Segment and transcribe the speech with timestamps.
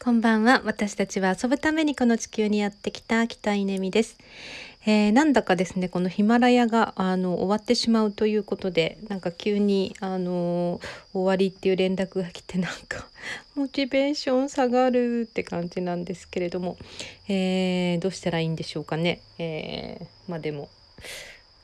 [0.00, 0.62] こんばんは。
[0.64, 4.16] 私たちは遊ぶためにこの地球にやってきた北稲美です。
[4.86, 10.80] えー、なんだかですね、このヒマラヤがあの終わってしまうということで、なんか急にあの
[11.12, 13.08] 終わりっていう連絡が来て、なんか
[13.56, 16.76] モチベーション下がるって感じなんですけれども、
[17.26, 19.20] えー、どうしたらいいんでしょうかね。
[19.40, 20.68] えー、まあでも。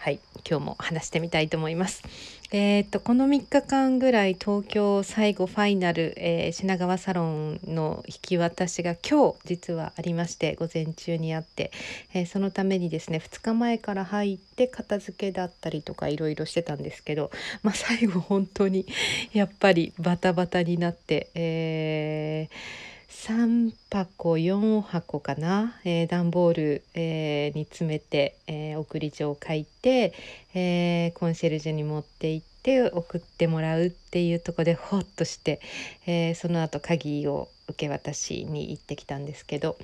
[0.00, 2.04] はい今日も話してみたいと思います。
[2.52, 11.72] えー、っとこの3日間ぐらい東京最後ファイナル、えー、品川サロンの引き渡しが今日実はありまして午前中にあって、
[12.14, 17.32] えー、そのためにですね2日前から入って片付けだったりとかいろいろしてたんですけど、
[17.64, 18.86] まあ、最後本当に
[19.32, 22.77] やっぱりバタバタになって、えー
[23.18, 30.14] 3箱4箱かな、えー、段ボール、えー、に詰めて、えー、送り状を書いて、
[30.54, 35.60] えコンシェルジュに持って行って送ってもらうっていうとこでホッとして、
[36.06, 39.76] えその後鍵を受け渡しに行ってきたんですけど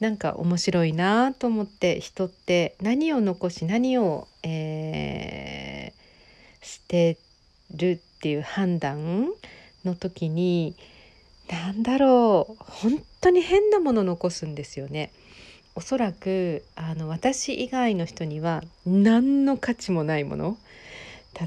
[0.00, 5.92] なんか面白いなと思って人って何を残し何を、え
[6.62, 7.18] 捨て
[7.74, 9.28] るっていう判断
[9.84, 10.74] の時に
[11.50, 15.10] なんだろう本当に変なもの残すんですよね。
[15.74, 20.58] おそらくあの私以外の人には何の価値もないもの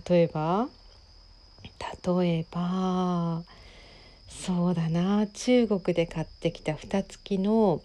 [0.08, 0.70] 例えば
[2.06, 3.44] 例えば
[4.30, 7.82] そうだな中国で買ってきた蓋付きの、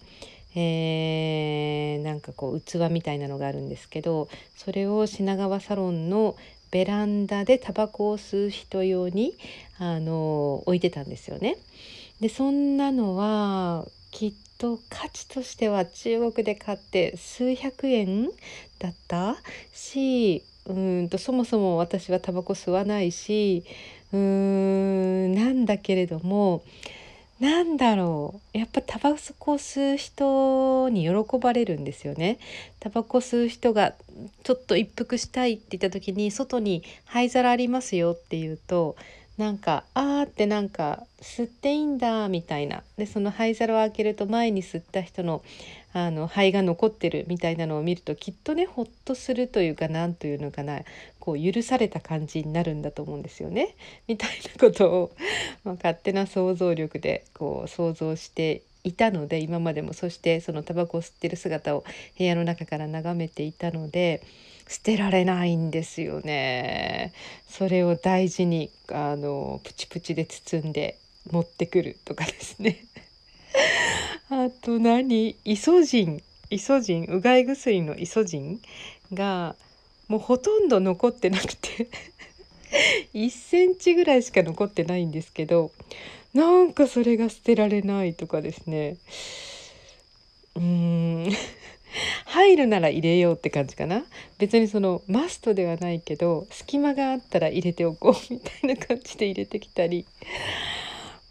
[0.54, 6.36] えー、なんかこう器みたいなのがあるんですけどそれを品川サロンの
[6.70, 9.34] ベランダでタバコを吸う人用に
[9.78, 11.56] あの置いてたんですよね。
[12.20, 18.28] でそんなのはきっと価値としては中国で買って数百円
[18.78, 19.36] だった？
[19.72, 23.64] しうんとそもそも私はタバコ吸わないし
[24.12, 26.62] うーんなんだけれども
[27.38, 28.58] なんだろう？
[28.58, 32.38] やっぱタバコ吸う人に喜ばれるんですよね。
[32.80, 33.94] タバコ吸う人が
[34.42, 38.96] ちょっと一服したいって言った時に外に灰皿ありますよって言うと
[39.38, 45.42] なんかあってなんか吸っていいんだみたいなでその灰皿を開けると前に吸った人の
[45.94, 50.80] あの灰が残ってるみたいなのを見るときっとねほっとするというかなんというのかな
[51.18, 53.74] こう許された感じになるんだと思うんですよね。
[54.06, 55.10] みたいなことを、
[55.64, 59.92] まあ、勝手な想像力でこう想像していたので今までも。
[59.92, 61.84] そしてそのタバコを吸ってる姿を
[62.16, 64.22] 部屋の中から眺めていたので
[64.68, 67.12] 捨てられないんですよね。
[67.48, 70.98] それを大事にあのプチプチで包んで
[71.30, 72.84] 持ってくるとかですね。
[74.30, 75.36] あと何？
[75.44, 76.22] イソジン。
[76.50, 77.04] イソジン？
[77.06, 78.60] うがい薬のイソジン
[79.12, 79.56] が
[80.08, 81.88] もうほとんど残ってなくて。
[83.14, 85.70] 1センチぐらいしか残ってないんですけど
[86.34, 88.96] なんかそれが捨てられないとかですね。
[90.54, 91.32] うーん。
[92.26, 94.04] 入るなら入れようって感じかな。
[94.38, 100.04] 別にそのマストではないけど隙間があったら入れておこうみたいな感じで入れてきたり。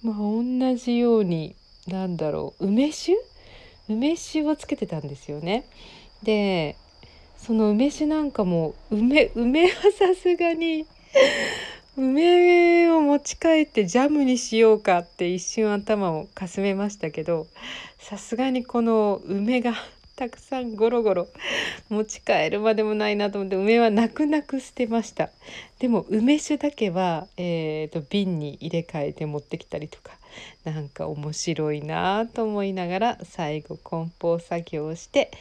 [0.02, 1.56] まあ同じように
[1.88, 3.16] なんだろう梅酒？
[3.90, 5.66] 梅酒をつけてたんですよね。
[6.24, 6.76] で
[7.38, 10.86] その梅酒なんかも梅梅はさすがに
[12.00, 17.48] 梅を持ち帰ってジャムにしようかって一瞬頭をかすめましたけど
[17.98, 19.74] さすがにこの梅が
[20.16, 21.28] たくさんゴロゴロ
[21.90, 25.30] 持ち帰るまでもないなと思って梅は泣く泣く捨てました。
[25.80, 30.12] でも梅酒だけは、えーと、瓶に入れ替えて持ってきたりとか
[30.66, 35.32] なんか面白いなと思いながら最後梱包作業をして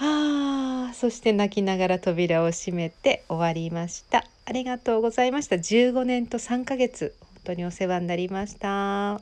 [0.00, 4.24] あそして泣きながら扉を閉めて終わりました。
[4.48, 5.56] ありがとうございました。
[5.56, 9.20] 15年と3ヶ月本当にお世話になりました。